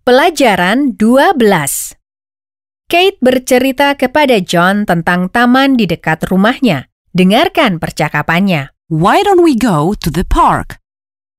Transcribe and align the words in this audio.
Pelajaran 0.00 0.96
12 0.96 1.36
Kate 2.88 3.20
bercerita 3.20 3.92
kepada 3.92 4.40
John 4.40 4.88
tentang 4.88 5.28
taman 5.28 5.76
di 5.76 5.84
dekat 5.84 6.24
rumahnya. 6.24 6.88
Dengarkan 7.12 7.76
percakapannya. 7.76 8.72
Why 8.88 9.20
don't 9.20 9.44
we 9.44 9.52
go 9.52 9.92
to 9.92 10.08
the 10.08 10.24
park? 10.24 10.80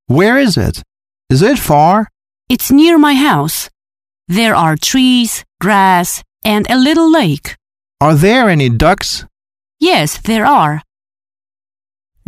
Where 0.06 0.38
is 0.38 0.62
it? 0.62 0.86
Is 1.34 1.42
it 1.42 1.58
far? 1.58 2.14
It's 2.54 2.70
near 2.70 3.02
my 3.02 3.18
house. 3.18 3.74
There 4.30 4.54
are 4.54 4.78
trees, 4.78 5.42
grass, 5.58 6.22
and 6.46 6.70
a 6.70 6.78
little 6.78 7.10
lake. 7.10 7.58
Are 7.98 8.14
there 8.14 8.46
any 8.46 8.70
ducks? 8.70 9.26
Yes, 9.82 10.22
there 10.22 10.46
are. 10.46 10.86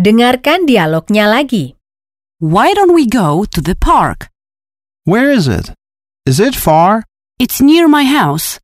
Dengarkan 0.01 0.65
dialognya 0.65 1.29
lagi. 1.29 1.77
Why 2.41 2.73
don't 2.73 2.97
we 2.97 3.05
go 3.05 3.45
to 3.45 3.61
the 3.61 3.77
park? 3.77 4.33
Where 5.05 5.29
is 5.29 5.45
it? 5.45 5.77
Is 6.23 6.39
it 6.39 6.55
far? 6.55 7.03
It's 7.35 7.59
near 7.59 7.91
my 7.91 8.07
house. 8.07 8.55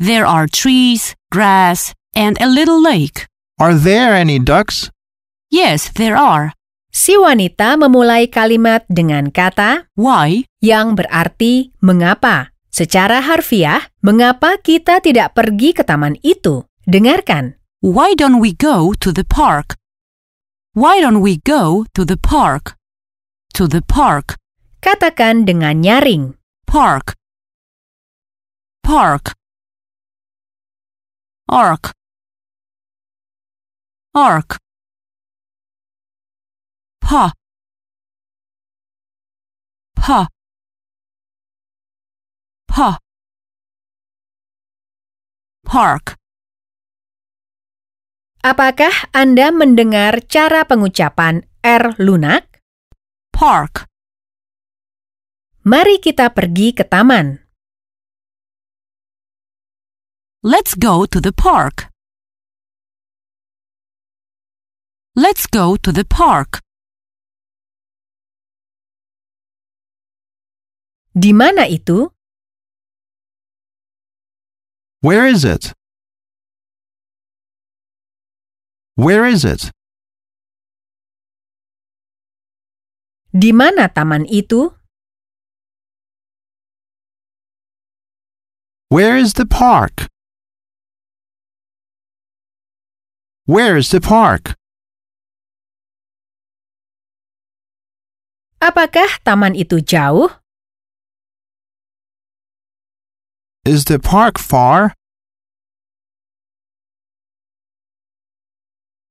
There 0.00 0.24
are 0.24 0.48
trees, 0.48 1.12
grass, 1.28 1.92
and 2.16 2.40
a 2.40 2.48
little 2.48 2.80
lake. 2.80 3.28
Are 3.60 3.76
there 3.76 4.16
any 4.16 4.40
ducks? 4.40 4.88
Yes, 5.52 5.92
there 5.92 6.16
are. 6.16 6.56
Si 6.88 7.12
wanita 7.20 7.76
memulai 7.76 8.32
kalimat 8.32 8.88
dengan 8.88 9.28
kata 9.28 9.84
Why? 10.00 10.48
yang 10.64 10.96
berarti 10.96 11.76
mengapa. 11.84 12.56
Secara 12.72 13.20
harfiah, 13.20 13.84
mengapa 14.00 14.56
kita 14.56 15.04
tidak 15.04 15.36
pergi 15.36 15.76
ke 15.76 15.84
taman 15.84 16.16
itu? 16.24 16.64
Dengarkan. 16.88 17.60
Why 17.84 18.16
don't 18.16 18.40
we 18.40 18.56
go 18.56 18.96
to 18.96 19.12
the 19.12 19.28
park? 19.28 19.76
Why 20.72 21.04
don't 21.04 21.20
we 21.20 21.36
go 21.44 21.84
to 21.92 22.02
the 22.08 22.16
park? 22.16 22.80
To 23.60 23.68
the 23.68 23.84
park. 23.84 24.40
Katakan 24.80 25.44
dengan 25.44 25.84
nyaring. 25.84 26.40
Park. 26.66 27.14
Park. 28.82 29.34
Ark. 31.48 31.92
Ark. 34.14 34.58
Pa. 37.00 37.32
Pa. 39.94 40.28
Pa. 42.66 42.98
Park. 45.64 46.16
Apakah 48.44 49.08
Anda 49.16 49.48
mendengar 49.48 50.20
cara 50.28 50.68
pengucapan 50.68 51.48
R 51.64 51.96
lunak? 51.96 52.60
Park. 53.32 53.88
Mari 55.64 55.96
kita 55.96 56.28
pergi 56.28 56.76
ke 56.76 56.84
taman. 56.84 57.40
Let's 60.44 60.76
go 60.76 61.08
to 61.08 61.24
the 61.24 61.32
park. 61.32 61.88
Let's 65.16 65.48
go 65.48 65.80
to 65.80 65.88
the 65.88 66.04
park. 66.04 66.60
Di 71.16 71.32
mana 71.32 71.64
itu? 71.64 72.12
Where 75.00 75.24
is 75.24 75.48
it? 75.48 75.72
Where 79.00 79.24
is 79.24 79.48
it? 79.48 79.72
Di 83.32 83.56
mana 83.56 83.88
taman 83.88 84.28
itu? 84.28 84.83
Where 88.94 89.16
is 89.18 89.32
the 89.32 89.44
park? 89.44 90.06
Where 93.44 93.74
is 93.74 93.90
the 93.90 93.98
park? 93.98 94.54
Apakah 98.62 99.18
taman 99.26 99.58
itu 99.58 99.82
jauh? 99.82 100.38
Is 103.66 103.90
the 103.90 103.98
park 103.98 104.38
far? 104.38 104.94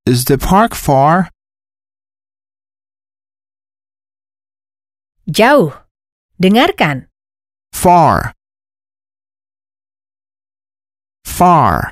Is 0.07 0.31
the 0.31 0.39
park 0.39 0.79
far? 0.79 1.27
Jauh. 5.27 5.75
Dengarkan. 6.39 7.11
Far. 7.75 8.31
Far. 11.33 11.89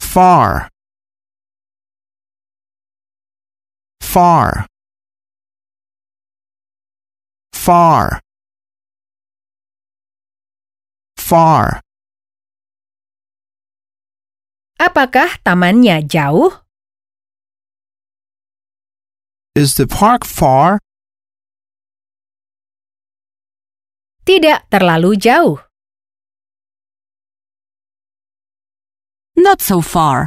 Far. 0.00 0.72
Far. 4.00 4.64
Far. 7.52 8.24
Far. 11.20 11.84
Apakah 14.80 15.36
tamannya 15.44 16.08
jauh? 16.08 16.64
Is 19.52 19.76
the 19.76 19.84
park 19.84 20.24
far? 20.24 20.80
Tidak 24.24 24.72
terlalu 24.72 25.20
jauh. 25.20 25.67
Not 29.38 29.62
so 29.62 29.80
far. 29.80 30.26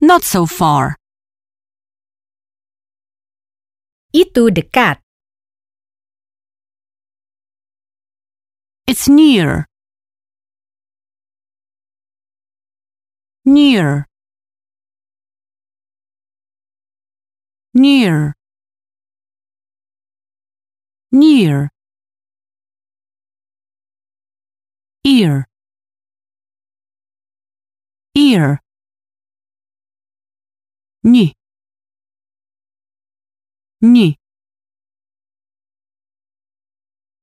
Not 0.00 0.24
so 0.26 0.44
far. 0.44 0.98
Itu 4.10 4.50
dekat. 4.50 4.98
It's 8.90 9.06
near. 9.06 9.70
Near. 13.46 14.10
Near. 17.72 18.34
Near. 21.14 21.70
Ear. 25.06 25.46
Ear. 28.34 28.58
Ni. 31.04 31.26
Ni. 33.78 34.18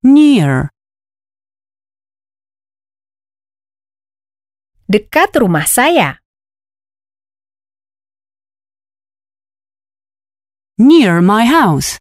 Near. 0.08 0.72
Dekat 4.88 5.36
rumah 5.36 5.68
saya. 5.68 6.24
Near 10.80 11.20
my 11.20 11.44
house. 11.44 12.00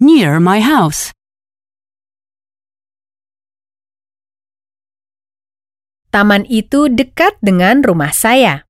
Near 0.00 0.40
my 0.40 0.64
house. 0.64 1.12
Taman 6.14 6.46
itu 6.46 6.86
dekat 6.86 7.34
dengan 7.42 7.82
rumah 7.82 8.14
saya. 8.14 8.62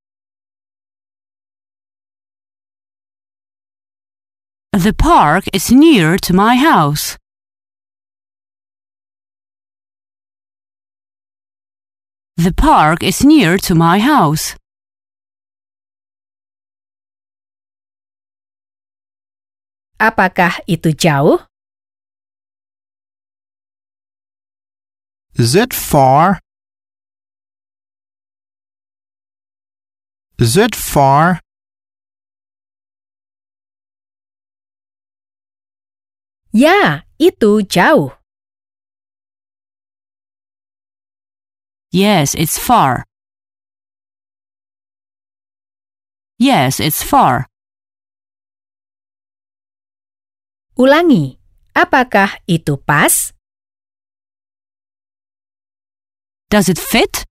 The 4.73 4.96
park 4.96 5.52
is 5.52 5.69
near 5.69 6.17
to 6.25 6.32
my 6.32 6.56
house. 6.56 7.20
The 12.41 12.56
park 12.56 13.05
is 13.05 13.20
near 13.20 13.61
to 13.69 13.76
my 13.76 14.00
house. 14.00 14.56
Apakah 20.00 20.64
itu 20.64 20.97
jauh? 20.97 21.44
Is 25.37 25.52
it 25.52 25.76
far? 25.76 26.44
Is 30.37 30.57
it 30.57 30.75
far? 30.75 31.39
Ya, 36.51 37.07
itu 37.23 37.63
jauh. 37.63 38.19
Yes, 41.95 42.35
it's 42.35 42.59
far. 42.59 43.07
Yes, 46.39 46.83
it's 46.83 47.07
far. 47.07 47.47
Ulangi, 50.75 51.39
apakah 51.79 52.43
itu 52.51 52.75
pas? 52.83 53.31
Does 56.51 56.67
it 56.67 56.83
fit? 56.83 57.23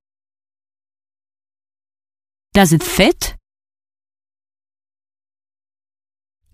Does 2.54 2.70
it 2.70 2.86
fit? 2.86 3.34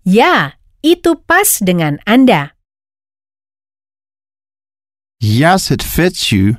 Ya, 0.00 0.56
itu 0.80 1.12
pas 1.28 1.60
dengan 1.60 2.00
Anda. 2.08 2.56
Yes, 5.20 5.68
it 5.68 5.84
fits 5.84 6.32
you. 6.32 6.56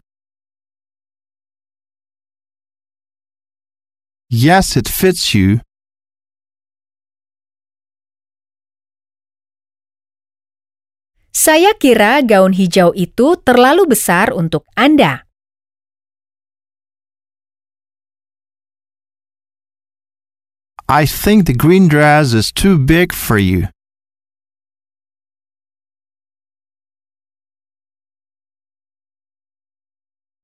Yes, 4.29 4.77
it 4.77 4.85
fits 4.85 5.33
you. 5.33 5.65
Saya 11.33 11.73
kira 11.81 12.21
gaun 12.21 12.53
hijau 12.53 12.93
itu 12.93 13.41
terlalu 13.41 13.89
besar 13.89 14.37
untuk 14.37 14.69
Anda. 14.77 15.25
I 20.91 21.05
think 21.05 21.47
the 21.47 21.55
green 21.55 21.87
dress 21.87 22.33
is 22.33 22.51
too 22.51 22.77
big 22.77 23.13
for 23.13 23.37
you. 23.37 23.69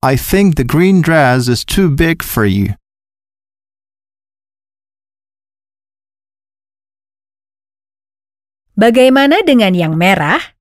I 0.02 0.16
think 0.16 0.56
the 0.56 0.64
green 0.64 1.02
dress 1.02 1.50
is 1.50 1.66
too 1.66 1.92
big 1.92 2.24
for 2.24 2.46
you. 2.48 2.80
Bagaimana 8.80 9.44
dengan 9.44 9.76
yang 9.76 10.00
merah? 10.00 10.56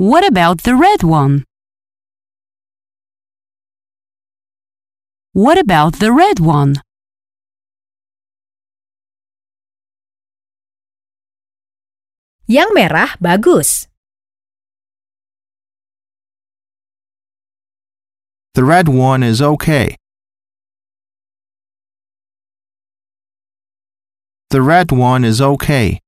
What 0.00 0.24
about 0.24 0.64
the 0.64 0.80
red 0.80 1.04
one? 1.04 1.44
What 5.34 5.56
about 5.56 5.96
the 5.96 6.12
red 6.12 6.44
one? 6.44 6.76
Yang 12.44 12.68
merah 12.76 13.16
bagus. 13.16 13.88
The 18.52 18.60
red 18.60 18.92
one 18.92 19.24
is 19.24 19.40
okay. 19.40 19.96
The 24.52 24.60
red 24.60 24.92
one 24.92 25.24
is 25.24 25.40
okay. 25.40 26.04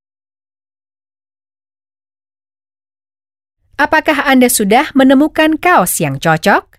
Apakah 3.81 4.21
Anda 4.29 4.53
sudah 4.53 4.93
menemukan 4.93 5.57
kaos 5.57 5.97
yang 5.97 6.21
cocok? 6.21 6.74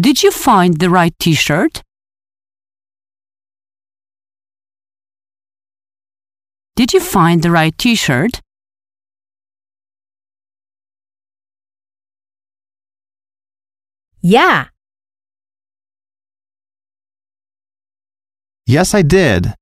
Did 0.00 0.22
you 0.22 0.30
find 0.30 0.78
the 0.78 0.88
right 0.88 1.12
t-shirt? 1.18 1.82
Did 6.74 6.94
you 6.94 7.00
find 7.00 7.42
the 7.42 7.50
right 7.50 7.76
t-shirt? 7.76 8.40
Yeah. 14.22 14.68
Yes, 18.66 18.94
I 18.94 19.02
did. 19.02 19.52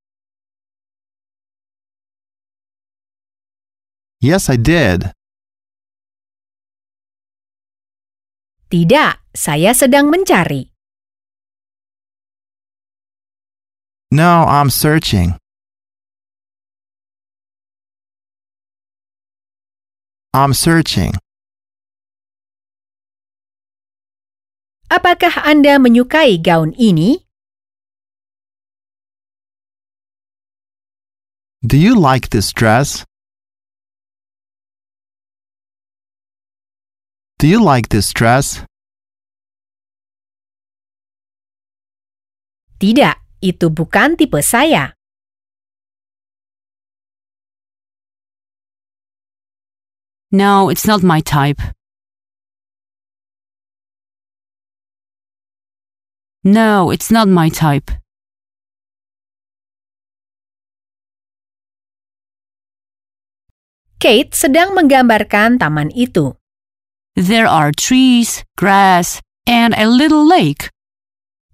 Yes, 4.20 4.48
I 4.48 4.54
did. 4.54 5.17
Tidak. 8.70 9.18
Saya 9.34 9.74
sedang 9.74 10.12
mencari. 10.12 10.68
No, 14.08 14.44
I'm 14.48 14.70
searching. 14.72 15.36
I'm 20.32 20.52
searching. 20.56 21.12
Apakah 24.88 25.44
Anda 25.44 25.76
menyukai 25.76 26.40
gaun 26.40 26.72
ini? 26.72 27.20
Do 31.60 31.76
you 31.76 31.92
like 31.92 32.32
this 32.32 32.56
dress? 32.56 33.04
Do 37.38 37.46
you 37.46 37.62
like 37.62 37.94
this 37.94 38.10
dress? 38.10 38.66
Tidak, 42.82 43.14
itu 43.38 43.66
bukan 43.70 44.18
tipe 44.18 44.42
saya. 44.42 44.98
No, 50.34 50.66
it's 50.66 50.82
not 50.82 51.06
my 51.06 51.22
type. 51.22 51.62
No, 56.42 56.90
it's 56.90 57.10
not 57.10 57.30
my 57.30 57.50
type. 57.50 57.90
Kate 63.98 64.30
sedang 64.34 64.78
menggambarkan 64.78 65.58
taman 65.58 65.90
itu. 65.94 66.37
There 67.18 67.50
are 67.50 67.74
trees, 67.74 68.46
grass, 68.54 69.18
and 69.42 69.74
a 69.74 69.90
little 69.90 70.22
lake. 70.22 70.70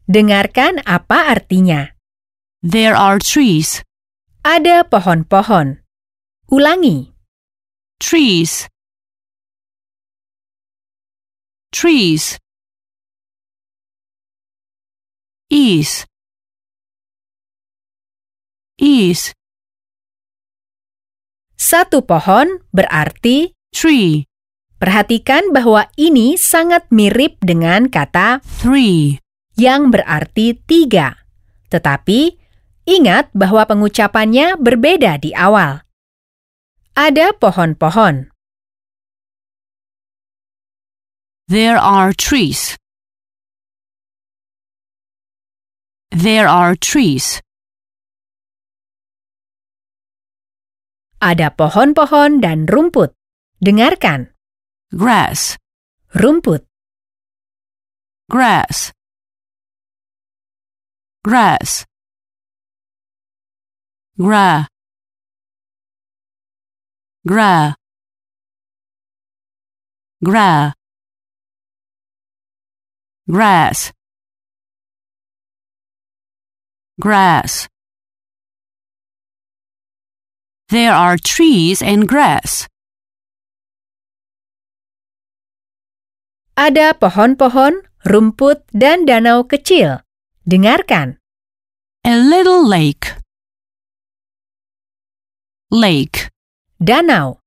Dengarkan 0.04 0.84
apa 0.84 1.32
artinya. 1.32 1.96
There 2.60 2.92
are 2.92 3.16
trees, 3.16 3.80
Ada 4.44 4.84
pohon-pohon. 4.84 5.80
Ulangi. 6.52 7.16
trees, 7.96 8.68
trees. 11.72 12.36
Is, 15.48 16.04
is, 18.76 19.32
Satu 21.56 22.04
pohon 22.04 22.60
berarti 22.68 23.56
tree, 23.72 24.28
perhatikan 24.84 25.48
bahwa 25.48 25.88
ini 25.96 26.36
sangat 26.36 26.84
mirip 26.92 27.40
dengan 27.40 27.88
kata 27.88 28.44
three. 28.44 29.16
yang 29.56 29.88
berarti 29.88 30.60
tiga. 30.68 31.24
Tetapi 31.72 32.36
ingat 32.84 33.32
bahwa 33.32 33.64
pengucapannya 33.64 34.60
berbeda 34.60 35.16
di 35.22 35.32
awal. 35.32 35.80
Ada 36.92 37.32
pohon-pohon. 37.38 38.28
There 41.48 41.78
are 41.78 42.10
trees. 42.12 42.74
There 46.10 46.50
are 46.50 46.74
trees. 46.76 47.40
Ada 51.22 51.54
pohon-pohon 51.54 52.42
dan 52.42 52.66
rumput. 52.66 53.14
Dengarkan. 53.62 54.33
Grass, 54.96 55.58
Rumput. 56.14 56.64
grass. 58.30 58.92
Grass. 61.24 61.86
Gra. 64.18 64.68
Gra. 67.26 67.74
Gra. 70.22 70.74
Grass. 73.28 73.92
Grass. 77.00 77.68
There 80.68 80.92
are 80.92 81.16
trees 81.16 81.82
and 81.82 82.06
grass. 82.06 82.68
Ada 86.54 86.94
pohon-pohon, 86.94 87.82
rumput, 88.06 88.62
dan 88.70 89.10
danau 89.10 89.42
kecil. 89.42 90.06
Dengarkan. 90.46 91.18
A 92.06 92.14
little 92.14 92.62
lake. 92.62 93.18
Lake. 95.74 96.30
Danau. 96.78 97.42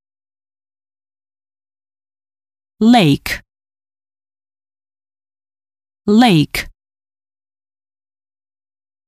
Lake. 2.83 3.47
Lake. 6.03 6.67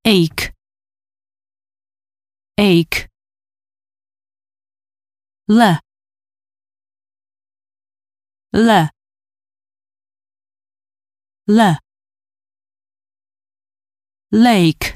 Ache. 0.08 0.56
ache. 2.56 3.10
L. 5.50 5.80
L. 8.54 8.99
L. 11.50 11.80
Lake. 14.32 14.94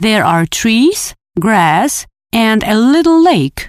There 0.00 0.24
are 0.24 0.46
trees, 0.48 1.12
grass, 1.38 2.06
and 2.32 2.64
a 2.64 2.72
little 2.72 3.20
lake. 3.20 3.68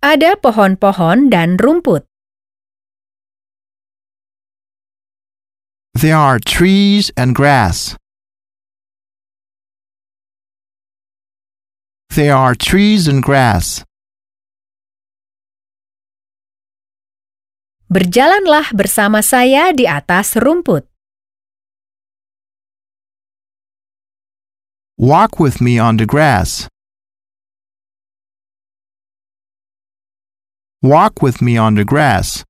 Ada 0.00 0.40
pohon-pohon 0.40 1.28
dan 1.28 1.60
rumput. 1.60 2.08
There 5.92 6.16
are 6.16 6.40
trees 6.40 7.12
and 7.20 7.36
grass. 7.36 8.00
There 12.16 12.32
are 12.32 12.56
trees 12.56 13.04
and 13.04 13.20
grass. 13.20 13.84
Berjalanlah 17.86 18.74
bersama 18.74 19.22
saya 19.22 19.70
di 19.70 19.86
atas 19.86 20.34
rumput. 20.34 20.90
Walk 24.98 25.38
with 25.38 25.62
me 25.62 25.78
on 25.78 25.94
the 25.94 26.02
grass. 26.02 26.66
Walk 30.82 31.22
with 31.22 31.38
me 31.38 31.54
on 31.54 31.78
the 31.78 31.86
grass. 31.86 32.42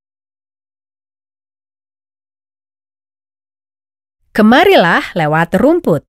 Kemarilah 4.32 5.12
lewat 5.12 5.52
rumput. 5.60 6.08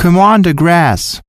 Come 0.00 0.16
on 0.16 0.48
the 0.48 0.56
grass. 0.56 1.20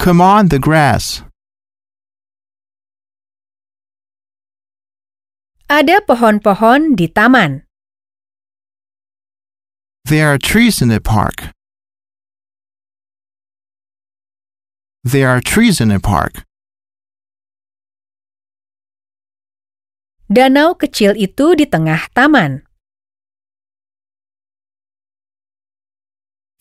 Come 0.00 0.24
on 0.24 0.48
the 0.48 0.56
grass. 0.56 1.20
Ada 5.68 6.00
pohon-pohon 6.08 6.96
di 6.96 7.04
taman. 7.04 7.68
There 10.08 10.32
are 10.32 10.40
trees 10.40 10.80
in 10.80 10.88
the 10.88 11.04
park. 11.04 11.52
There 15.04 15.28
are 15.28 15.44
trees 15.44 15.84
in 15.84 15.92
the 15.92 16.00
park. 16.00 16.48
Danau 20.32 20.80
kecil 20.80 21.12
itu 21.12 21.52
di 21.52 21.68
tengah 21.68 22.08
taman. 22.16 22.64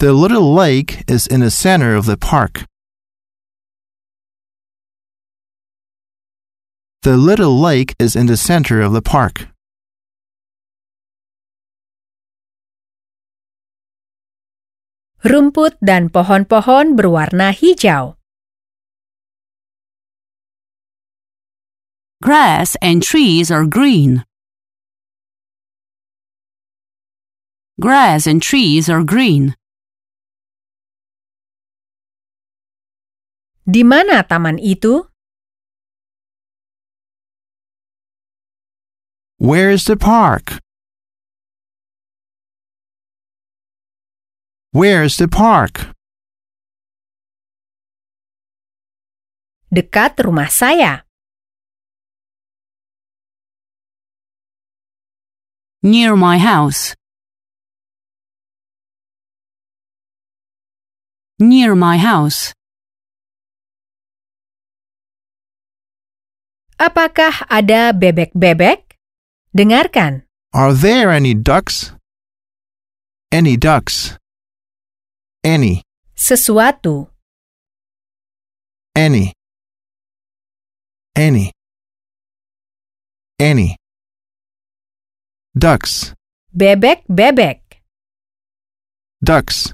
The 0.03 0.11
little 0.11 0.51
lake 0.51 1.07
is 1.07 1.23
in 1.23 1.39
the 1.39 1.47
center 1.47 1.95
of 1.95 2.03
the 2.03 2.19
park. 2.19 2.67
The 7.01 7.15
little 7.15 7.55
lake 7.57 7.95
is 7.97 8.13
in 8.13 8.27
the 8.27 8.35
center 8.35 8.81
of 8.81 8.91
the 8.91 9.01
park. 9.01 9.47
Rumput 15.23 15.79
dan 15.79 16.11
pohon-pohon 16.11 16.99
berwarna 16.99 17.55
hijau. 17.55 18.19
Grass 22.19 22.75
and 22.83 22.99
trees 22.99 23.47
are 23.47 23.63
green. 23.63 24.27
Grass 27.79 28.27
and 28.27 28.43
trees 28.43 28.91
are 28.91 29.07
green. 29.07 29.55
Di 33.63 33.87
mana 33.87 34.19
taman 34.27 34.59
itu? 34.59 35.08
Where 39.39 39.71
is 39.71 39.85
the 39.85 39.95
park? 39.95 40.59
Where 44.75 45.07
is 45.07 45.15
the 45.15 45.31
park? 45.31 45.95
Dekat 49.71 50.19
rumah 50.19 50.51
saya. 50.51 51.07
Near 55.87 56.19
my 56.19 56.35
house. 56.35 56.99
Near 61.39 61.79
my 61.79 61.95
house. 61.95 62.51
Apakah 66.75 67.47
ada 67.47 67.95
bebek-bebek? 67.95 68.88
Dengarkan. 69.55 70.23
Are 70.53 70.73
there 70.73 71.09
any 71.11 71.33
ducks? 71.33 71.93
Any 73.31 73.57
ducks? 73.57 74.17
Any, 75.43 75.83
Sesuatu. 76.15 77.07
any, 78.95 79.33
any, 81.15 81.51
any. 83.39 83.77
Ducks, 85.57 86.13
Bebek-bebek. 86.55 87.61
ducks, 89.23 89.73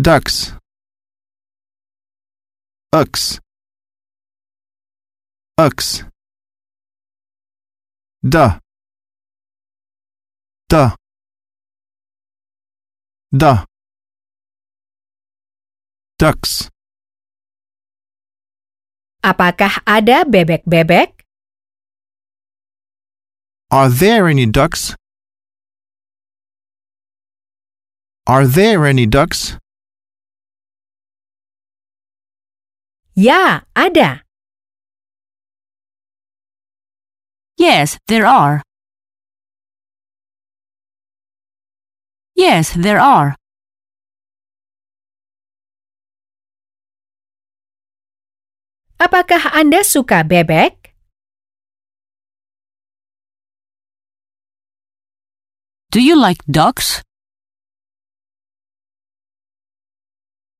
ducks. 0.00 0.52
Ucks, 2.94 3.40
ucks. 5.58 6.04
Duh, 8.24 8.56
duh, 10.72 10.96
duh. 13.28 13.68
Ducks. 16.16 16.72
Apakah 19.20 19.84
ada 19.84 20.24
bebek-bebek? 20.24 21.20
Are 23.68 23.92
there 23.92 24.24
any 24.24 24.48
ducks? 24.48 24.96
Are 28.24 28.48
there 28.48 28.88
any 28.88 29.04
ducks? 29.04 29.60
Ya, 33.12 33.68
ada. 33.76 34.23
Yes, 37.56 37.98
there 38.08 38.26
are. 38.26 38.62
Yes, 42.34 42.74
there 42.74 42.98
are. 42.98 43.36
Apakah 48.98 49.54
Anda 49.54 49.84
suka 49.84 50.26
bebek? 50.26 50.96
Do 55.94 56.02
you 56.02 56.18
like 56.18 56.42
ducks? 56.50 57.06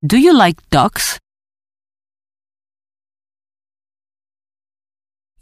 Do 0.06 0.14
you 0.14 0.30
like 0.30 0.62
ducks? 0.70 1.23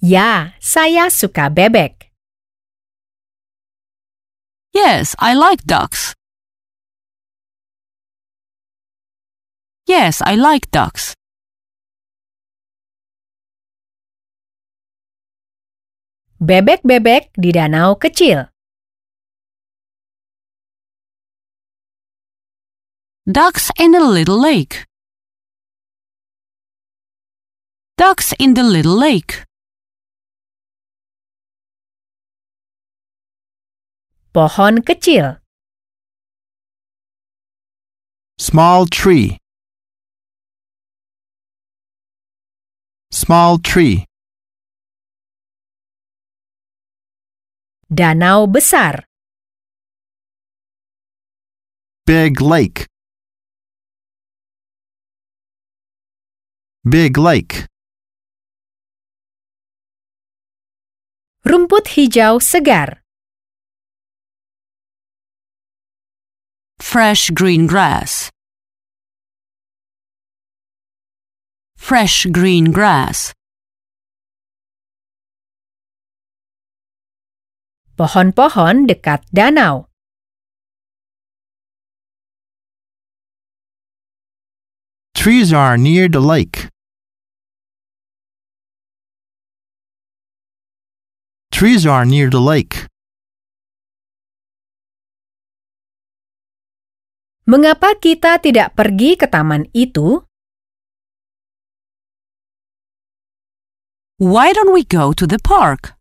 Ya, 0.02 0.58
saya 0.58 1.06
suka 1.14 1.46
bebek. 1.46 2.10
Yes, 4.74 5.14
I 5.22 5.30
like 5.30 5.62
ducks. 5.62 6.18
Yes, 9.86 10.18
I 10.18 10.34
like 10.34 10.66
ducks. 10.74 11.14
Bebek-bebek 16.42 17.38
di 17.38 17.54
danau 17.54 17.94
kecil. 17.94 18.50
Ducks 23.22 23.70
in 23.78 23.94
the 23.94 24.02
little 24.02 24.34
lake. 24.34 24.82
Ducks 27.94 28.34
in 28.42 28.58
the 28.58 28.66
little 28.66 28.98
lake. 28.98 29.46
Pohon 34.32 34.80
kecil. 34.82 35.36
Small 38.40 38.88
tree. 38.88 39.42
small 43.12 43.58
tree. 43.62 44.04
Danau 47.88 48.46
besar. 48.46 49.04
Big 52.06 52.40
lake. 52.40 52.86
Big 56.84 57.16
lake. 57.16 57.66
Rumput 61.44 61.86
hijau 61.88 62.40
segar. 62.40 63.01
Fresh 66.80 67.30
green 67.30 67.66
grass. 67.66 68.30
Fresh 71.76 72.26
green 72.30 72.70
grass. 72.70 73.34
Pohon-pohon 77.98 78.86
dekat 78.86 79.26
danau. 79.34 79.90
Trees 85.14 85.52
are 85.52 85.76
near 85.78 86.08
the 86.08 86.18
lake. 86.18 86.66
Trees 91.52 91.86
are 91.86 92.04
near 92.04 92.30
the 92.30 92.40
lake. 92.40 92.90
Mengapa 97.42 97.98
kita 97.98 98.38
tidak 98.38 98.78
pergi 98.78 99.18
ke 99.18 99.26
taman 99.26 99.66
itu? 99.74 100.22
Why 104.22 104.54
don't 104.54 104.70
we 104.70 104.86
go 104.86 105.10
to 105.10 105.26
the 105.26 105.42
park? 105.42 105.98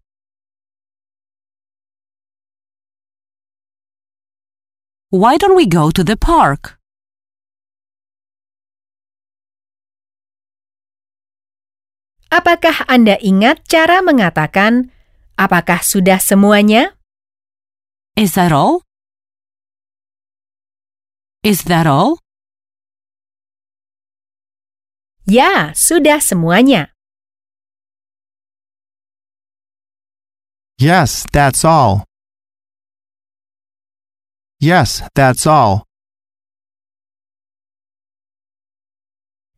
Why 5.09 5.41
don't 5.41 5.57
we 5.57 5.65
go 5.65 5.89
to 5.89 6.05
the 6.05 6.13
park? 6.13 6.77
Apakah 12.29 12.85
Anda 12.85 13.17
ingat 13.17 13.65
cara 13.65 14.05
mengatakan 14.05 14.93
apakah 15.41 15.81
sudah 15.81 16.21
semuanya? 16.21 16.93
Is 18.13 18.37
that 18.37 18.53
all? 18.53 18.85
Is 21.41 21.65
that 21.65 21.89
all? 21.89 22.21
Ya, 25.25 25.73
sudah 25.73 26.21
semuanya. 26.21 26.93
Yes, 30.77 31.25
that's 31.33 31.65
all. 31.65 32.05
Yes, 34.61 35.01
that's 35.17 35.49
all. 35.49 35.89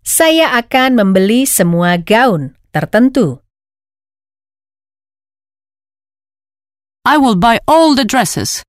Saya 0.07 0.55
akan 0.55 0.95
membeli 0.95 1.43
semua 1.43 1.99
gaun 1.99 2.55
tertentu. 2.71 3.43
I 7.03 7.19
will 7.19 7.35
buy 7.35 7.59
all 7.67 7.91
the 7.91 8.07
dresses. 8.07 8.63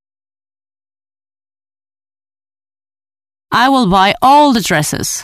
I 3.54 3.70
will 3.70 3.86
buy 3.86 4.18
all 4.18 4.50
the 4.50 4.58
dresses. 4.58 5.22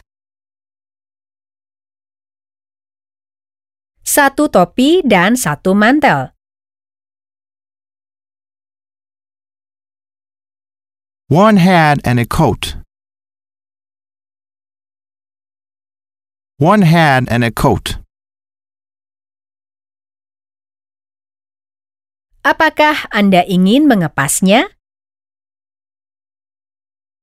Satu 4.07 4.47
topi 4.47 5.03
dan 5.03 5.35
satu 5.35 5.75
mantel. 5.75 6.31
One 11.27 11.59
hat 11.59 11.99
and 12.07 12.23
a 12.23 12.27
coat. 12.27 12.79
One 16.63 16.87
hat 16.87 17.27
and 17.27 17.43
a 17.43 17.51
coat. 17.51 17.99
Apakah 22.47 23.11
Anda 23.11 23.43
ingin 23.43 23.91
mengepasnya? 23.91 24.71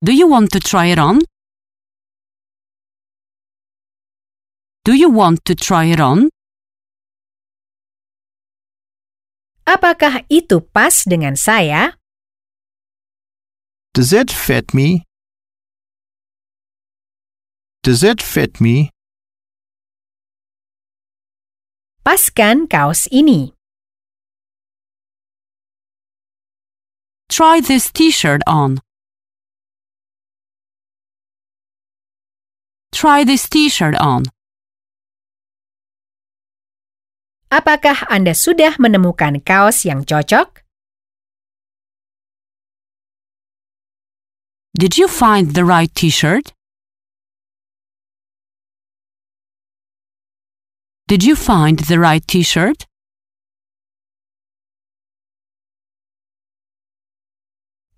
Do 0.04 0.14
you 0.14 0.28
want 0.28 0.52
to 0.52 0.60
try 0.60 0.88
it 0.94 1.00
on? 1.00 1.22
Do 4.86 4.94
you 4.94 5.10
want 5.10 5.44
to 5.46 5.56
try 5.56 5.86
it 5.86 6.00
on? 6.00 6.30
Apakah 9.66 10.24
itu 10.30 10.62
pas 10.62 11.04
dengan 11.04 11.34
saya? 11.34 11.98
Does 13.98 14.14
it 14.14 14.30
fit 14.30 14.72
me? 14.78 15.02
Does 17.82 18.06
it 18.06 18.22
fit 18.22 18.62
me? 18.62 18.94
Paskan 22.06 22.70
kaos 22.70 23.10
ini. 23.10 23.52
Try 27.28 27.60
this 27.60 27.92
t-shirt 27.92 28.46
on. 28.46 28.80
Try 32.92 33.24
this 33.24 33.50
t-shirt 33.50 33.96
on. 34.00 34.24
Apakah 37.48 38.04
Anda 38.12 38.36
sudah 38.36 38.76
menemukan 38.76 39.40
kaos 39.40 39.88
yang 39.88 40.04
cocok? 40.04 40.68
Did 44.78 45.00
you 45.00 45.08
find 45.08 45.56
the 45.56 45.64
right 45.64 45.90
t-shirt? 45.96 46.52
Did 51.08 51.24
you 51.24 51.40
find 51.40 51.80
the 51.88 51.98
right 51.98 52.22
t-shirt? 52.28 52.84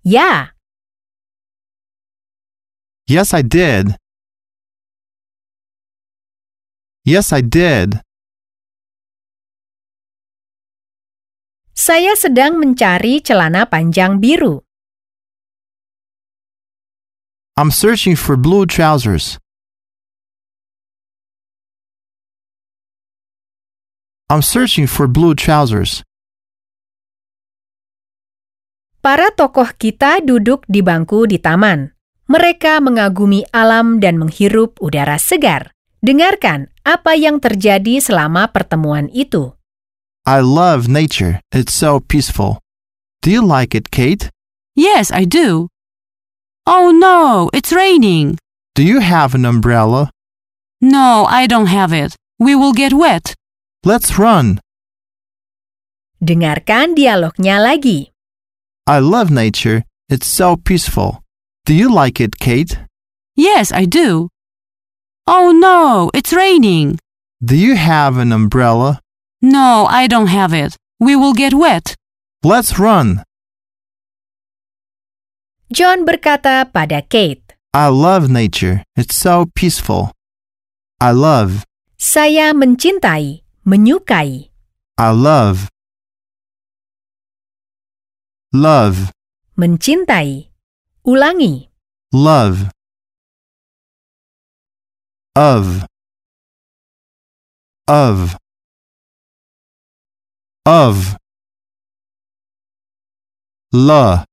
Yeah. 0.06 0.54
Yes, 3.10 3.34
I 3.34 3.42
did. 3.42 3.98
Yes, 7.04 7.32
I 7.32 7.40
did. 7.40 8.00
saya 11.80 12.12
sedang 12.12 12.60
mencari 12.60 13.24
celana 13.24 13.64
panjang 13.64 14.20
biru. 14.20 14.60
I'm 17.56 17.72
searching 17.72 18.20
for 18.20 18.36
blue 18.36 18.68
trousers. 18.68 19.40
I'm 24.28 24.44
searching 24.44 24.84
for 24.84 25.08
blue 25.08 25.32
trousers. 25.32 26.04
Para 29.00 29.32
tokoh 29.32 29.72
kita 29.74 30.20
duduk 30.20 30.68
di 30.68 30.84
bangku 30.84 31.24
di 31.24 31.40
taman. 31.40 31.96
Mereka 32.30 32.78
mengagumi 32.84 33.42
alam 33.50 33.98
dan 33.98 34.20
menghirup 34.20 34.78
udara 34.78 35.16
segar. 35.16 35.74
Dengarkan 36.00 36.72
apa 36.80 37.12
yang 37.12 37.44
terjadi 37.44 38.00
selama 38.00 38.48
pertemuan 38.48 39.12
itu. 39.12 39.52
I 40.24 40.40
love 40.40 40.88
nature. 40.88 41.44
It's 41.52 41.76
so 41.76 42.00
peaceful. 42.00 42.64
Do 43.20 43.28
you 43.28 43.44
like 43.44 43.76
it, 43.76 43.92
Kate? 43.92 44.32
Yes, 44.72 45.12
I 45.12 45.28
do. 45.28 45.68
Oh 46.64 46.88
no, 46.88 47.52
it's 47.52 47.68
raining. 47.68 48.40
Do 48.72 48.80
you 48.80 49.04
have 49.04 49.36
an 49.36 49.44
umbrella? 49.44 50.08
No, 50.80 51.28
I 51.28 51.44
don't 51.44 51.68
have 51.68 51.92
it. 51.92 52.16
We 52.40 52.56
will 52.56 52.72
get 52.72 52.96
wet. 52.96 53.36
Let's 53.84 54.16
run. 54.16 54.64
Dengarkan 56.24 56.96
dialognya 56.96 57.60
lagi. 57.60 58.08
I 58.88 59.04
love 59.04 59.28
nature. 59.28 59.84
It's 60.08 60.24
so 60.24 60.56
peaceful. 60.56 61.20
Do 61.68 61.76
you 61.76 61.92
like 61.92 62.16
it, 62.24 62.40
Kate? 62.40 62.80
Yes, 63.36 63.68
I 63.68 63.84
do. 63.84 64.29
Oh 65.30 65.54
no, 65.54 66.10
it's 66.12 66.32
raining. 66.34 66.98
Do 67.38 67.54
you 67.54 67.76
have 67.78 68.18
an 68.18 68.32
umbrella? 68.34 68.98
No, 69.40 69.86
I 69.86 70.08
don't 70.10 70.26
have 70.26 70.52
it. 70.52 70.74
We 70.98 71.14
will 71.14 71.34
get 71.38 71.54
wet. 71.54 71.94
Let's 72.42 72.82
run. 72.82 73.22
John 75.70 76.02
berkata 76.02 76.66
pada 76.66 77.06
Kate, 77.06 77.54
I 77.70 77.94
love 77.94 78.26
nature. 78.26 78.82
It's 78.98 79.14
so 79.14 79.46
peaceful. 79.54 80.10
I 80.98 81.14
love. 81.14 81.62
"Saya 81.94 82.50
mencintai, 82.50 83.46
menyukai, 83.62 84.50
I 84.98 85.10
love. 85.14 85.70
Love. 88.50 89.14
mencintai." 89.54 90.50
Ulangi, 91.06 91.70
Love. 92.10 92.74
Of. 95.36 95.86
of 97.90 98.36
of 100.64 101.16
la 103.72 104.24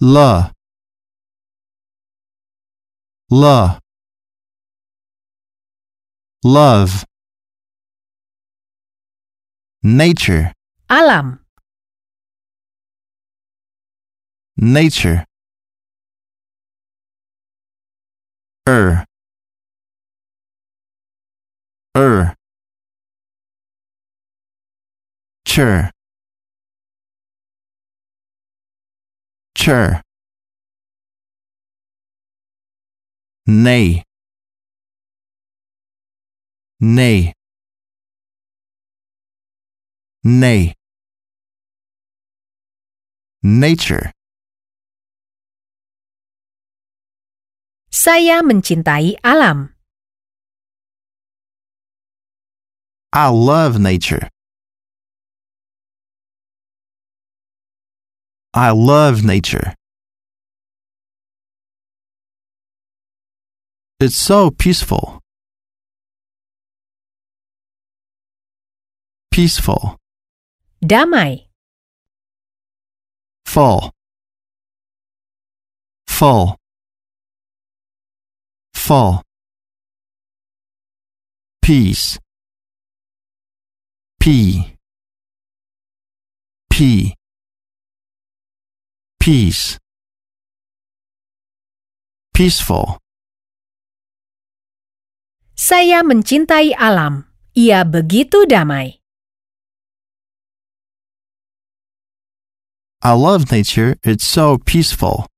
la 0.00 0.50
la 3.30 3.78
love 6.44 7.04
nature 9.82 10.52
alam, 10.90 11.40
nature 14.56 15.24
er 18.68 19.04
er 21.94 22.34
chur. 25.46 25.90
Chur. 29.56 30.02
Nay. 33.46 34.04
Nay. 36.80 37.32
Nay. 40.22 40.74
Nature 43.42 44.12
saya 47.98 48.46
mencintai 48.46 49.18
alam. 49.26 49.74
I 53.10 53.26
love 53.34 53.82
nature. 53.82 54.30
I 58.54 58.70
love 58.70 59.26
nature. 59.26 59.74
It's 63.98 64.14
so 64.14 64.54
peaceful. 64.54 65.18
Peaceful. 69.34 69.98
Damai, 70.78 71.50
Full. 73.48 73.90
Full. 76.06 76.57
Full. 78.88 79.20
Peace. 81.60 82.18
P. 84.18 84.72
P. 86.72 87.12
Peace. 89.20 89.76
Peaceful. 92.32 92.96
saya 95.52 96.00
mencintai 96.00 96.72
alam. 96.72 97.28
Ia 97.52 97.84
begitu 97.84 98.48
damai. 98.48 99.04
I 103.04 103.12
love 103.12 103.52
nature. 103.52 104.00
It's 104.00 104.24
so 104.24 104.56
peaceful. 104.56 105.28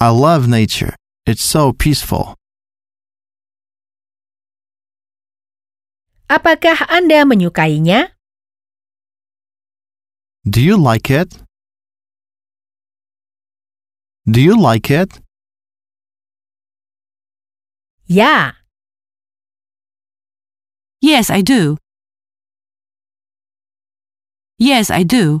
I 0.00 0.08
love 0.08 0.48
nature. 0.48 0.96
It's 1.26 1.44
so 1.44 1.72
peaceful. 1.72 2.34
Apakah 6.30 6.88
Anda 6.88 7.28
menyukainya? 7.28 8.16
Do 10.48 10.64
you 10.64 10.80
like 10.80 11.10
it? 11.12 11.36
Do 14.24 14.40
you 14.40 14.56
like 14.56 14.88
it? 14.88 15.20
Ya, 18.08 18.60
Yes, 21.00 21.30
I 21.30 21.40
do. 21.40 21.78
Yes, 24.58 24.90
I 24.90 25.02
do. 25.02 25.40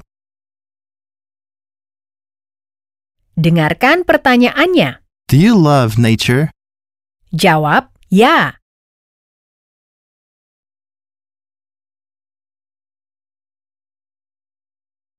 Dengarkan 3.40 4.04
pertanyaannya. 4.04 5.00
Do 5.26 5.36
you 5.40 5.56
love 5.56 5.96
nature? 5.96 6.52
Jawab 7.32 7.88
ya. 8.12 8.60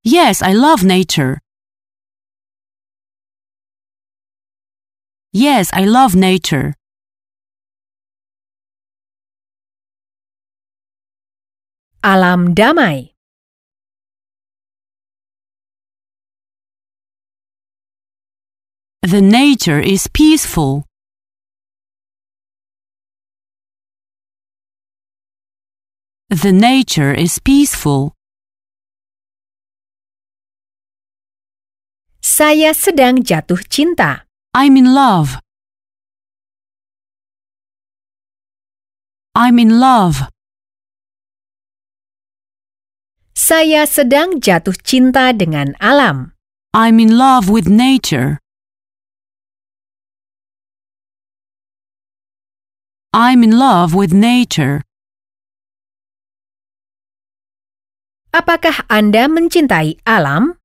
Yes, 0.04 0.42
I 0.42 0.54
love 0.54 0.84
nature. 0.84 1.42
Yes, 5.32 5.70
I 5.74 5.86
love 5.86 6.16
nature. 6.16 6.74
Alam 12.04 12.58
damai. 12.58 13.11
The 19.02 19.20
nature 19.20 19.80
is 19.80 20.06
peaceful. 20.06 20.86
The 26.30 26.54
nature 26.54 27.10
is 27.10 27.42
peaceful. 27.42 28.14
Saya 32.22 32.78
sedang 32.78 33.26
jatuh 33.26 33.66
cinta. 33.66 34.30
I'm 34.54 34.78
in 34.78 34.94
love. 34.94 35.42
I'm 39.34 39.58
in 39.58 39.82
love. 39.82 40.30
Saya 43.34 43.90
sedang 43.90 44.38
jatuh 44.38 44.78
cinta 44.86 45.34
dengan 45.34 45.74
alam. 45.82 46.38
I'm 46.78 47.02
in 47.02 47.18
love 47.18 47.50
with 47.50 47.66
nature. 47.66 48.38
I'm 53.14 53.44
in 53.44 53.60
love 53.60 53.94
with 53.94 54.14
nature. 54.16 54.88
Apakah 58.32 58.88
Anda 58.88 59.28
mencintai 59.28 60.00
alam? 60.08 60.56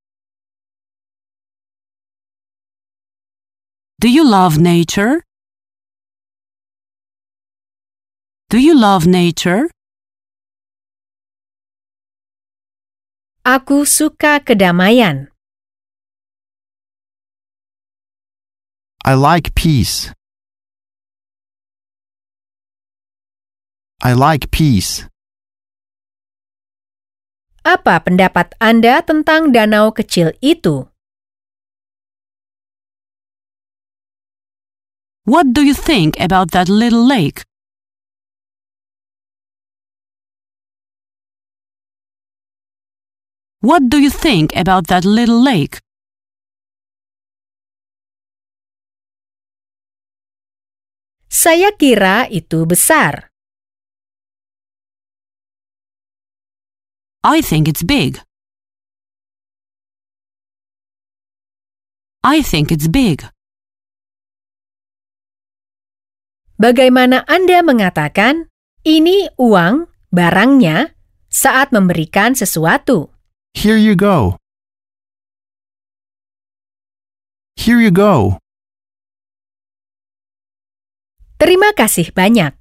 Do 3.99 4.07
you 4.07 4.23
love 4.23 4.63
nature? 4.63 5.27
Do 8.47 8.63
you 8.63 8.79
love 8.79 9.11
nature? 9.11 9.67
Aku 13.43 13.83
suka 13.83 14.39
kedamaian. 14.39 15.35
I 19.03 19.19
like 19.19 19.51
peace. 19.59 20.15
I 24.05 24.13
like 24.13 24.53
peace. 24.53 25.09
Apa 27.65 28.05
pendapat 28.05 28.53
Anda 28.61 29.01
tentang 29.01 29.57
danau 29.57 29.97
kecil 29.97 30.37
itu? 30.45 30.85
What 35.25 35.57
do 35.57 35.65
you 35.65 35.73
think 35.73 36.21
about 36.21 36.53
that 36.53 36.69
little 36.69 37.03
lake? 37.03 37.43
What 43.65 43.89
do 43.89 43.99
you 43.99 44.13
think 44.13 44.53
about 44.55 44.93
that 44.93 45.09
little 45.09 45.41
lake? 45.41 45.81
Saya 51.27 51.75
kira 51.75 52.29
itu 52.31 52.63
besar. 52.69 53.33
I 57.27 57.43
think 57.43 57.67
it's 57.67 57.83
big. 57.83 58.23
I 62.23 62.39
think 62.39 62.71
it's 62.71 62.87
big. 62.87 63.27
Bagaimana 66.55 67.27
Anda 67.27 67.67
mengatakan 67.67 68.47
ini 68.87 69.27
uang, 69.43 69.91
barangnya, 70.15 70.95
saat 71.27 71.75
memberikan 71.75 72.39
sesuatu? 72.39 73.11
Here 73.59 73.75
you 73.75 73.99
go. 73.99 74.39
Here 77.59 77.83
you 77.83 77.91
go. 77.91 78.39
Terima 81.43 81.75
kasih 81.75 82.15
banyak. 82.15 82.56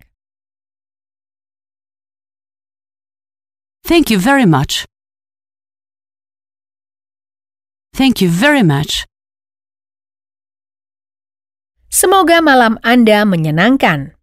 Thank 3.86 4.10
you 4.10 4.18
very 4.18 4.50
much. 4.50 4.90
Thank 7.94 8.18
you 8.18 8.34
very 8.34 8.66
much. 8.66 9.06
Semoga 11.94 12.42
malam 12.42 12.82
Anda 12.82 13.30
menyenangkan. 13.30 14.18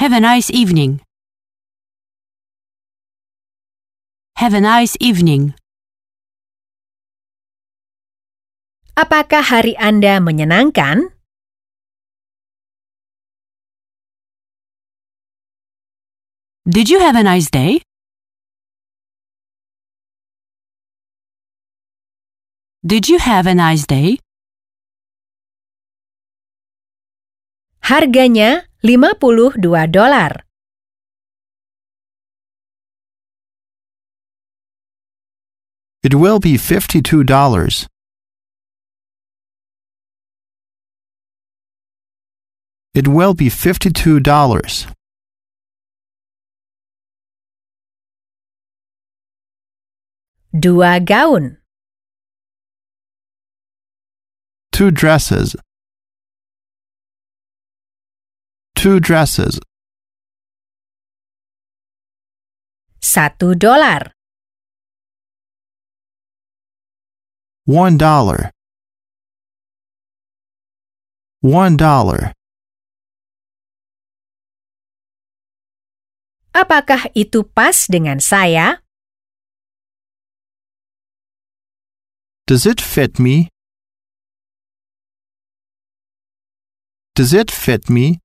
Have 0.00 0.16
a 0.16 0.24
nice 0.24 0.48
evening. 0.48 1.04
Have 4.40 4.56
a 4.56 4.64
nice 4.64 4.96
evening. 5.04 5.52
Apakah 8.96 9.44
hari 9.44 9.76
Anda 9.76 10.16
menyenangkan? 10.16 11.19
Did 16.68 16.90
you 16.90 17.00
have 17.00 17.16
a 17.16 17.22
nice 17.22 17.50
day? 17.50 17.80
Did 22.84 23.08
you 23.08 23.18
have 23.18 23.46
a 23.46 23.54
nice 23.54 23.86
day? 23.86 24.18
Harganya 27.82 28.64
52 28.82 29.86
dolar. 29.90 30.44
It 36.02 36.14
will 36.14 36.40
be 36.40 36.58
$52. 36.58 37.86
It 42.94 43.08
will 43.08 43.34
be 43.34 43.48
$52. 43.48 44.99
Dua 50.50 50.98
gaun. 50.98 51.62
Two 54.72 54.90
dresses. 54.90 55.54
Two 58.74 58.98
dresses. 58.98 59.62
Satu 62.98 63.54
dolar. 63.54 64.10
One 67.70 67.94
dollar. 67.94 68.50
One 71.46 71.78
dollar. 71.78 72.34
Apakah 76.50 77.06
itu 77.14 77.46
pas 77.46 77.86
dengan 77.86 78.18
saya? 78.18 78.82
Does 82.50 82.66
it 82.66 82.80
fit 82.80 83.20
me? 83.20 83.46
Does 87.14 87.30
it 87.30 87.46
fit 87.46 87.86
me? 87.86 88.18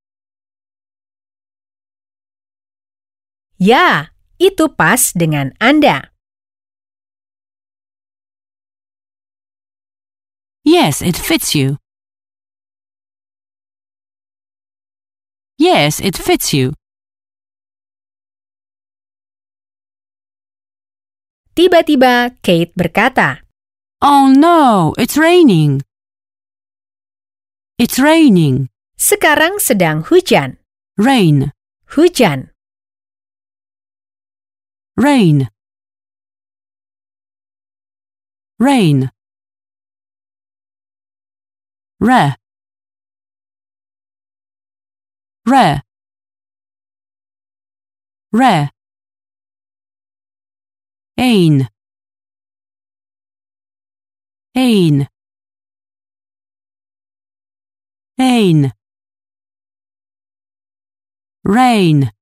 Ya, 3.62 4.10
itu 4.42 4.66
pas 4.74 5.14
dengan 5.14 5.54
Anda. 5.62 6.10
Yes, 10.66 11.06
it 11.06 11.22
fits 11.22 11.54
you. 11.54 11.78
Yes, 15.62 16.02
it 16.02 16.18
fits 16.18 16.50
you. 16.50 16.74
Tiba-tiba 21.54 22.34
Kate 22.42 22.74
berkata, 22.74 23.45
Oh 24.08 24.32
no, 24.32 24.94
it's 25.00 25.18
raining. 25.18 25.82
It's 27.82 27.98
raining. 27.98 28.70
"Sekarang 29.02 29.58
sedang 29.58 30.06
hujan." 30.06 30.62
Rain, 30.94 31.50
Hujan. 31.98 32.54
rain. 34.96 35.50
Rain. 38.60 39.10
Re. 42.00 42.38
Re. 45.50 45.82
Re. 48.32 48.70
Ain. 51.18 51.75
Ain. 54.56 55.08
Ain. 58.18 58.72
Rain. 61.44 62.16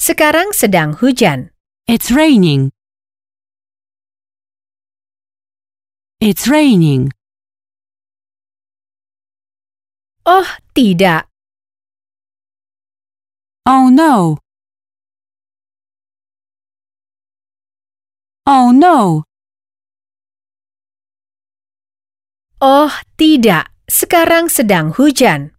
Sekarang 0.00 0.56
sedang 0.56 0.96
hujan. 0.96 1.52
It's 1.84 2.08
raining. 2.08 2.72
It's 6.16 6.48
raining. 6.48 7.12
Oh, 10.24 10.48
tidak. 10.72 11.28
Oh 13.68 13.92
no. 13.92 14.40
Oh 18.46 18.70
no. 18.70 19.26
Oh, 22.62 22.94
tidak. 23.18 23.74
Sekarang 23.90 24.46
sedang 24.46 24.94
hujan. 24.94 25.50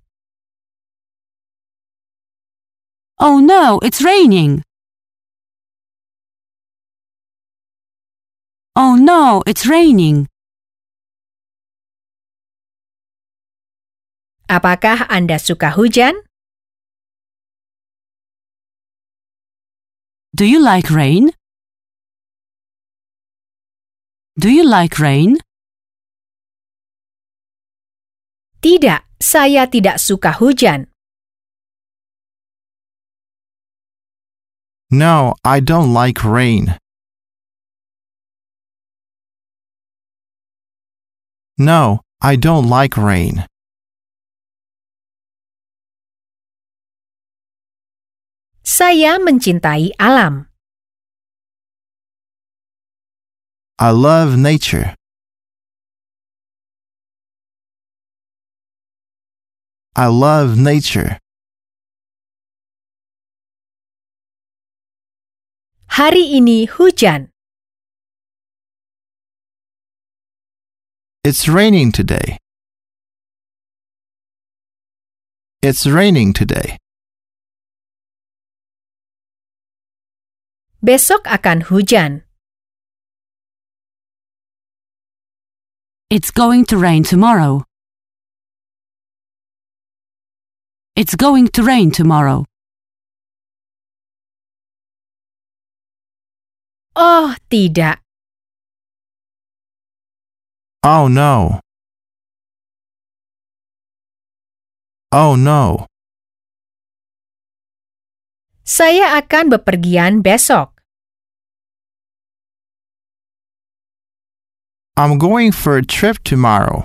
Oh 3.20 3.44
no, 3.44 3.84
it's 3.84 4.00
raining. 4.00 4.64
Oh 8.72 8.96
no, 8.96 9.44
it's 9.44 9.68
raining. 9.68 10.32
Apakah 14.48 15.12
Anda 15.12 15.44
suka 15.44 15.76
hujan? 15.76 16.24
Do 20.32 20.48
you 20.48 20.64
like 20.64 20.88
rain? 20.88 21.36
Do 24.38 24.54
you 24.54 24.62
like 24.62 25.02
rain? 25.02 25.42
Tidak, 28.62 29.02
saya 29.18 29.66
tidak 29.66 29.98
suka 29.98 30.30
hujan. 30.38 30.94
No, 34.94 35.34
I 35.42 35.58
don't 35.58 35.90
like 35.90 36.22
rain. 36.22 36.78
No, 41.58 42.06
I 42.22 42.38
don't 42.38 42.70
like 42.70 42.94
rain. 42.94 43.50
Saya 48.62 49.18
mencintai 49.18 49.98
alam. 49.98 50.47
I 53.80 53.92
love 53.92 54.36
nature. 54.36 54.96
I 59.96 60.08
love 60.08 60.58
nature. 60.58 61.20
Hari 65.94 66.42
ini 66.42 66.66
hujan. 66.66 67.30
It's 71.24 71.48
raining 71.48 71.94
today. 71.94 72.42
It's 75.62 75.86
raining 75.86 76.34
today. 76.34 76.82
Besok 80.82 81.30
akan 81.30 81.70
hujan. 81.70 82.27
It's 86.10 86.32
going 86.32 86.64
to 86.72 86.78
rain 86.78 87.04
tomorrow. 87.04 87.66
It's 90.96 91.16
going 91.16 91.50
to 91.50 91.64
rain 91.64 91.92
tomorrow. 91.92 92.46
Oh, 96.96 97.36
tidak. 97.52 98.00
Oh 100.88 101.12
no. 101.12 101.60
Oh 105.12 105.36
no. 105.36 105.92
Saya 108.64 109.20
akan 109.20 109.52
bepergian 109.52 110.24
besok. 110.24 110.77
I'm 114.98 115.20
going 115.20 115.52
for 115.52 115.78
a 115.78 115.86
trip 115.86 116.18
tomorrow. 116.24 116.84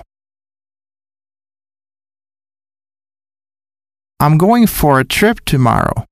I'm 4.19 4.37
going 4.37 4.67
for 4.67 4.99
a 4.99 5.03
trip 5.03 5.39
tomorrow. 5.45 6.05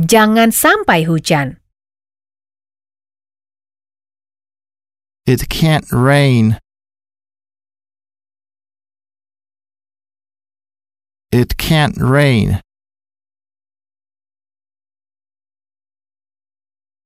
Jangan 0.00 0.56
sampai 0.56 1.04
hujan. 1.04 1.60
It 5.28 5.52
can't 5.52 5.84
rain. 5.92 6.56
It 11.30 11.60
can't 11.60 12.00
rain. 12.00 12.64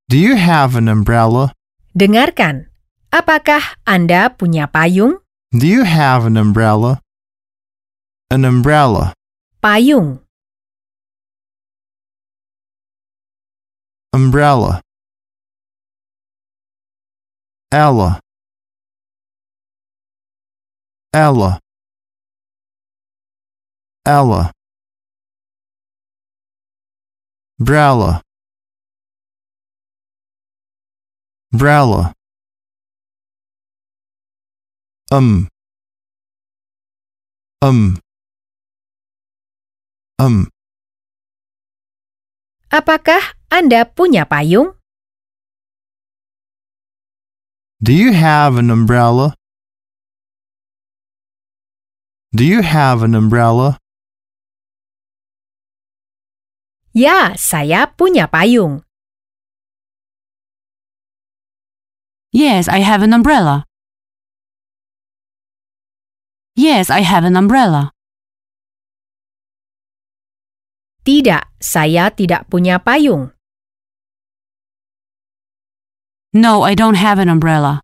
Do 0.09 0.17
you 0.17 0.41
have 0.41 0.73
an 0.73 0.89
umbrella? 0.89 1.53
Dengarkan. 1.93 2.73
Apakah 3.13 3.77
Anda 3.85 4.33
punya 4.33 4.65
payung? 4.65 5.21
Do 5.53 5.69
you 5.69 5.85
have 5.85 6.25
an 6.25 6.41
umbrella? 6.41 7.05
An 8.33 8.49
umbrella. 8.49 9.13
Payung. 9.61 10.25
Umbrella. 14.17 14.81
Ella. 17.69 18.17
Ella. 21.13 21.61
Ella. 24.09 24.53
Brella. 27.61 28.25
Brella. 31.53 32.13
Um. 35.11 35.49
Um. 37.63 37.97
Um. 40.21 40.53
Apakah 42.69 43.33
Anda 43.49 43.89
punya 43.89 44.29
payung? 44.29 44.77
Do 47.81 47.97
you 47.97 48.13
have 48.13 48.61
an 48.61 48.69
umbrella? 48.69 49.33
Do 52.37 52.45
you 52.45 52.61
have 52.61 53.01
an 53.01 53.17
umbrella? 53.17 53.81
Ya, 56.93 57.33
saya 57.41 57.89
punya 57.89 58.29
payung. 58.29 58.85
Yes, 62.39 62.71
I 62.71 62.87
have 62.87 63.03
an 63.03 63.11
umbrella. 63.11 63.67
Yes, 66.55 66.87
I 66.87 67.03
have 67.03 67.27
an 67.27 67.35
umbrella. 67.35 67.91
Tidak, 71.03 71.51
saya 71.59 72.15
tidak 72.15 72.47
punya 72.47 72.79
payung. 72.79 73.35
No, 76.31 76.63
I 76.63 76.79
don't 76.79 76.95
have 76.95 77.19
an 77.19 77.27
umbrella. 77.27 77.83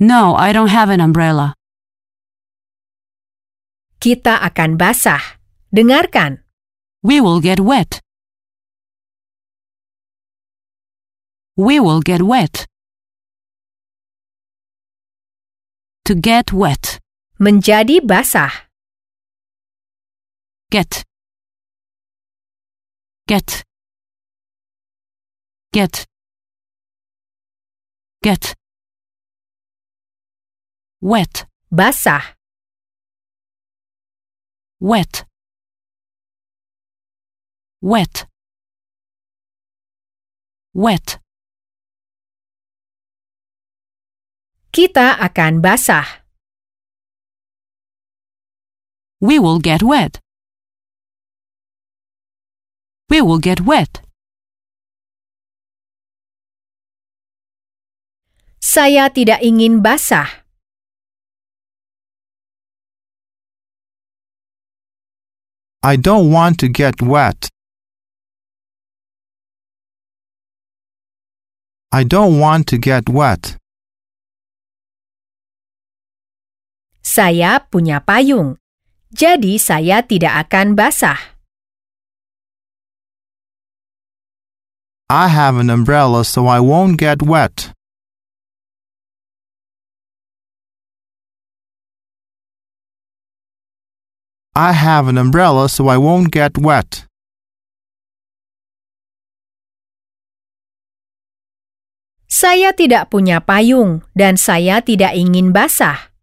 No, 0.00 0.40
I 0.40 0.56
don't 0.56 0.72
have 0.72 0.88
an 0.88 1.04
umbrella. 1.04 1.52
Kita 4.00 4.40
akan 4.40 4.80
basah. 4.80 5.36
Dengarkan. 5.68 6.48
We 7.04 7.20
will 7.20 7.44
get 7.44 7.60
wet. 7.60 8.00
We 11.58 11.80
will 11.80 12.02
get 12.02 12.22
wet. 12.22 12.66
To 16.04 16.14
get 16.14 16.52
wet. 16.52 17.00
Menjadi 17.40 17.98
basah. 17.98 18.70
Get. 20.70 21.02
Get. 23.26 23.64
Get. 25.72 26.06
Get. 28.22 28.54
Wet. 31.00 31.44
Basah. 31.74 32.22
Wet. 34.78 35.24
Wet. 37.82 38.26
Wet. 40.72 41.18
Kita 44.78 45.18
akan 45.18 45.58
basah. 45.58 46.22
We 49.18 49.42
will 49.42 49.58
get 49.58 49.82
wet. 49.82 50.22
We 53.10 53.18
will 53.18 53.42
get 53.42 53.66
wet. 53.66 54.06
Saya 58.62 59.10
tidak 59.10 59.42
ingin 59.42 59.82
basah. 59.82 60.46
I 65.82 65.98
don't 65.98 66.30
want 66.30 66.62
to 66.62 66.70
get 66.70 67.02
wet. 67.02 67.50
I 71.90 72.06
don't 72.06 72.38
want 72.38 72.70
to 72.70 72.78
get 72.78 73.10
wet. 73.10 73.58
Saya 77.08 77.64
punya 77.64 78.04
payung. 78.04 78.60
Jadi 79.08 79.56
saya 79.56 80.04
tidak 80.04 80.44
akan 80.44 80.76
basah. 80.76 81.16
I 85.08 85.32
have 85.32 85.56
an 85.56 85.72
umbrella 85.72 86.20
so 86.20 86.44
I 86.44 86.60
won't 86.60 87.00
get 87.00 87.24
wet. 87.24 87.72
I 94.52 94.76
have 94.76 95.08
an 95.08 95.16
umbrella 95.16 95.72
so 95.72 95.88
I 95.88 95.96
won't 95.96 96.28
get 96.28 96.60
wet. 96.60 97.08
Saya 102.28 102.76
tidak 102.76 103.08
punya 103.08 103.40
payung 103.40 104.04
dan 104.12 104.36
saya 104.36 104.84
tidak 104.84 105.16
ingin 105.16 105.56
basah. 105.56 106.17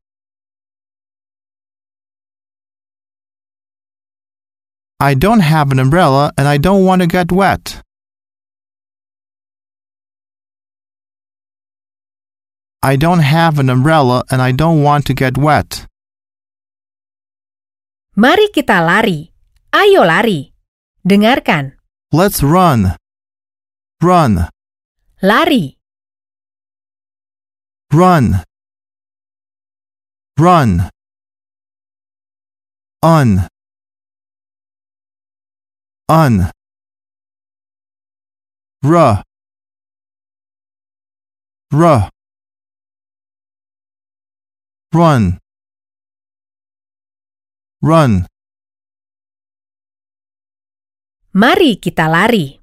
I 5.05 5.13
don't 5.13 5.45
have 5.45 5.69
an 5.69 5.77
umbrella 5.77 6.33
and 6.35 6.47
I 6.47 6.57
don't 6.57 6.83
want 6.83 7.03
to 7.03 7.07
get 7.07 7.31
wet. 7.31 7.85
I 12.81 12.95
don't 12.97 13.21
have 13.21 13.59
an 13.59 13.69
umbrella 13.69 14.25
and 14.31 14.41
I 14.41 14.51
don't 14.51 14.81
want 14.81 15.05
to 15.05 15.13
get 15.13 15.37
wet. 15.37 15.85
Mari 18.17 18.49
kita 18.49 18.81
lari. 18.81 19.29
Ayo 19.69 20.01
lari. 20.09 20.49
Dengarkan. 21.05 21.77
Let's 22.09 22.41
run. 22.41 22.97
Run. 24.01 24.49
Lari. 25.21 25.77
Run. 27.93 28.41
Run. 30.33 30.89
Un. 33.05 33.53
Un. 36.07 36.51
ra 38.83 39.23
Ruh. 41.73 42.09
Run. 44.93 45.39
Run. 47.81 48.29
Mari 51.33 51.81
kita 51.81 52.05
lari. 52.05 52.61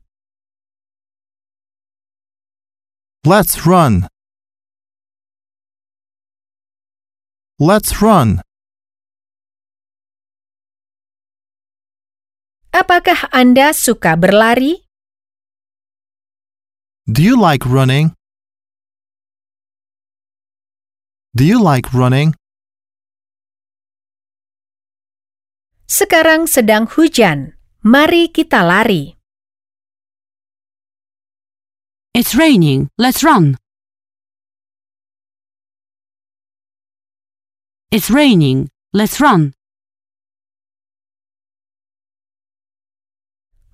Let's 3.26 3.66
run. 3.66 4.06
Let's 7.58 7.98
run. 7.98 8.38
Apakah 12.72 13.28
Anda 13.36 13.76
suka 13.76 14.16
berlari? 14.16 14.80
Do 17.04 17.20
you 17.20 17.36
like 17.36 17.68
running? 17.68 18.16
Do 21.36 21.44
you 21.44 21.60
like 21.60 21.92
running? 21.92 22.32
Sekarang 25.84 26.48
sedang 26.48 26.88
hujan. 26.88 27.60
Mari 27.84 28.32
kita 28.32 28.64
lari. 28.64 29.20
It's 32.16 32.32
raining. 32.32 32.88
Let's 32.96 33.20
run. 33.20 33.60
It's 37.92 38.08
raining. 38.08 38.72
Let's 38.96 39.20
run. 39.20 39.52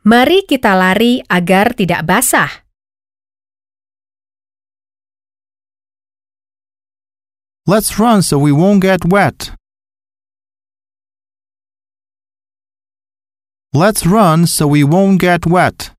Mari 0.06 0.46
kita 0.46 0.78
lari 0.78 1.18
agar 1.26 1.74
tidak 1.74 2.06
basah. 2.06 2.64
Let's 7.68 8.00
run 8.00 8.24
so 8.24 8.40
we 8.40 8.48
won't 8.48 8.80
get 8.80 9.04
wet. 9.04 9.52
Let's 13.76 14.08
run 14.08 14.48
so 14.48 14.64
we 14.64 14.80
won't 14.80 15.20
get 15.20 15.44
wet. 15.44 15.92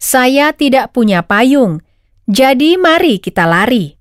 Saya 0.00 0.56
tidak 0.56 0.96
punya 0.96 1.20
payung, 1.20 1.84
jadi 2.24 2.80
mari 2.80 3.20
kita 3.20 3.44
lari. 3.44 3.99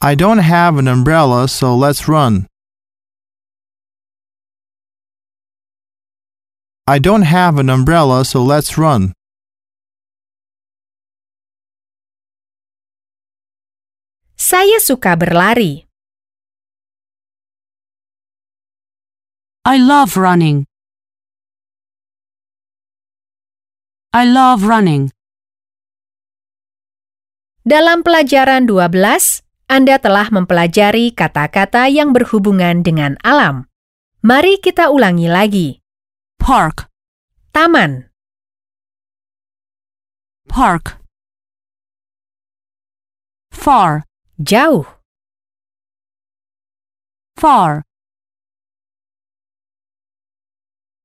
I 0.00 0.16
don't 0.16 0.40
have 0.40 0.80
an 0.80 0.88
umbrella, 0.88 1.44
so 1.44 1.76
let's 1.76 2.08
run. 2.08 2.48
I 6.88 6.96
don't 6.96 7.28
have 7.28 7.60
an 7.60 7.68
umbrella, 7.68 8.24
so 8.24 8.40
let's 8.40 8.80
run. 8.80 9.12
Saya 14.40 14.80
suka 14.80 15.20
berlari. 15.20 15.84
I 19.68 19.76
love 19.76 20.16
running. 20.16 20.64
I 24.16 24.24
love 24.24 24.64
running. 24.64 25.12
Dalam 27.68 28.00
pelajaran 28.00 28.64
12, 28.64 29.44
Anda 29.70 30.02
telah 30.02 30.26
mempelajari 30.34 31.14
kata-kata 31.14 31.86
yang 31.86 32.10
berhubungan 32.10 32.82
dengan 32.82 33.14
alam. 33.22 33.70
Mari 34.18 34.58
kita 34.58 34.90
ulangi 34.90 35.30
lagi. 35.30 35.78
Park. 36.42 36.90
Taman, 37.54 38.10
Park. 40.50 40.98
Far. 43.54 44.02
jauh, 44.42 44.86
Far. 47.38 47.86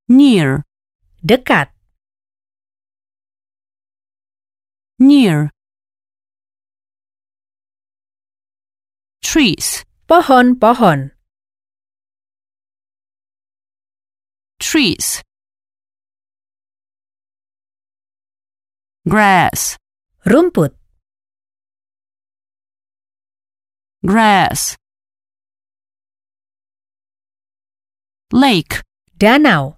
Near. 0.09 0.65
dekat, 1.21 1.69
Near. 4.97 5.54
Trees. 9.25 9.83
pohon-pohon, 10.07 11.11
Trees. 14.59 15.23
Grass. 19.09 19.77
rumput, 20.25 20.77
Grass. 24.05 24.77
Lake. 28.31 28.83
danau, 29.17 29.75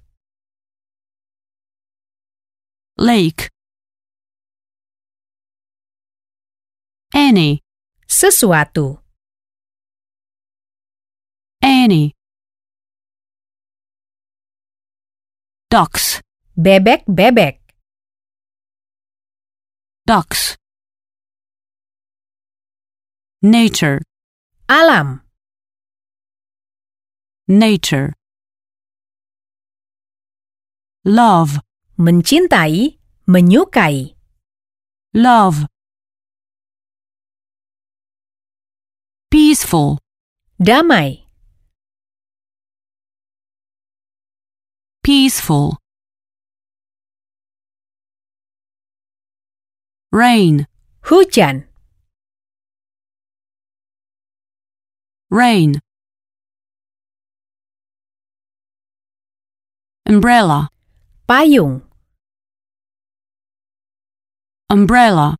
Lake. 2.97 3.49
Any. 7.13 7.61
sesuatu, 8.07 9.06
Any. 11.87 12.11
Ducks. 15.71 16.19
bebek-bebek, 16.59 17.63
Ducks. 20.05 20.57
Nature. 23.41 24.01
alam, 24.67 25.21
Nature. 27.47 28.11
Love. 31.05 31.63
mencintai, 31.95 32.99
menyukai, 33.31 34.11
Love. 35.13 35.67
Peaceful. 39.31 39.99
damai, 40.59 41.26
Peaceful. 45.07 45.77
Rain. 50.11 50.67
hujan, 51.05 51.63
Rain. 55.31 55.79
Umbrella. 60.05 60.67
payung, 61.25 61.83
Umbrella. 64.69 65.37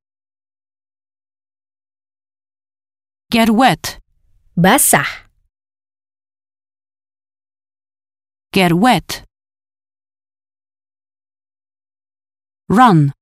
Get 3.30 3.50
wet. 3.50 4.00
basah, 4.56 5.28
Get 8.54 8.72
wet. 8.72 9.27
Run. 12.68 13.16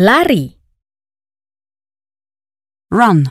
lari. 0.00 0.56
Run. 2.88 3.28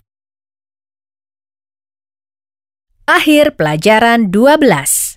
Akhir 3.10 3.58
pelajaran 3.58 4.30
12. 4.30 5.09